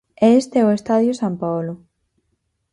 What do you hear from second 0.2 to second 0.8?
E este é o